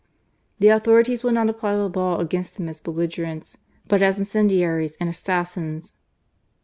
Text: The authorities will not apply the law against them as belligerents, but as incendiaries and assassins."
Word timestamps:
The 0.57 0.69
authorities 0.69 1.23
will 1.23 1.33
not 1.33 1.47
apply 1.47 1.75
the 1.75 1.87
law 1.87 2.17
against 2.17 2.57
them 2.57 2.67
as 2.67 2.79
belligerents, 2.81 3.57
but 3.87 4.01
as 4.01 4.17
incendiaries 4.17 4.97
and 4.99 5.07
assassins." 5.07 5.95